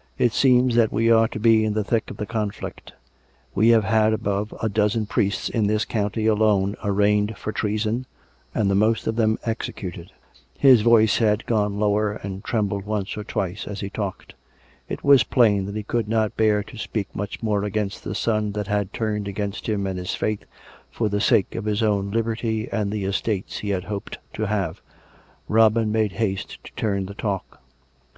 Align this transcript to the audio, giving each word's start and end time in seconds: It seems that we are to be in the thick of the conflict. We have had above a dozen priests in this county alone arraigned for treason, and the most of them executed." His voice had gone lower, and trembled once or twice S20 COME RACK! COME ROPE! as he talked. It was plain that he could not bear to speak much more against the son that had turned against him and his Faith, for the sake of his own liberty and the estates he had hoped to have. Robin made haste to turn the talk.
It 0.26 0.32
seems 0.32 0.74
that 0.74 0.90
we 0.90 1.10
are 1.10 1.28
to 1.28 1.38
be 1.38 1.62
in 1.62 1.74
the 1.74 1.84
thick 1.84 2.10
of 2.10 2.16
the 2.16 2.24
conflict. 2.24 2.94
We 3.54 3.68
have 3.76 3.84
had 3.84 4.14
above 4.14 4.54
a 4.62 4.70
dozen 4.70 5.04
priests 5.04 5.50
in 5.50 5.66
this 5.66 5.84
county 5.84 6.24
alone 6.24 6.76
arraigned 6.82 7.36
for 7.36 7.52
treason, 7.52 8.06
and 8.54 8.70
the 8.70 8.74
most 8.74 9.06
of 9.06 9.16
them 9.16 9.38
executed." 9.44 10.12
His 10.56 10.80
voice 10.80 11.18
had 11.18 11.44
gone 11.44 11.78
lower, 11.78 12.14
and 12.14 12.42
trembled 12.42 12.86
once 12.86 13.18
or 13.18 13.22
twice 13.24 13.66
S20 13.66 13.66
COME 13.66 13.66
RACK! 13.66 13.66
COME 13.66 13.66
ROPE! 13.66 13.72
as 13.72 13.80
he 13.80 13.90
talked. 13.90 14.34
It 14.88 15.04
was 15.04 15.24
plain 15.24 15.66
that 15.66 15.76
he 15.76 15.82
could 15.82 16.08
not 16.08 16.38
bear 16.38 16.62
to 16.62 16.78
speak 16.78 17.14
much 17.14 17.42
more 17.42 17.62
against 17.62 18.02
the 18.02 18.14
son 18.14 18.52
that 18.52 18.68
had 18.68 18.94
turned 18.94 19.28
against 19.28 19.68
him 19.68 19.86
and 19.86 19.98
his 19.98 20.14
Faith, 20.14 20.46
for 20.90 21.10
the 21.10 21.20
sake 21.20 21.54
of 21.54 21.66
his 21.66 21.82
own 21.82 22.10
liberty 22.10 22.66
and 22.72 22.90
the 22.90 23.04
estates 23.04 23.58
he 23.58 23.68
had 23.68 23.84
hoped 23.84 24.16
to 24.32 24.46
have. 24.46 24.80
Robin 25.48 25.92
made 25.92 26.12
haste 26.12 26.64
to 26.64 26.72
turn 26.76 27.04
the 27.04 27.12
talk. 27.12 27.60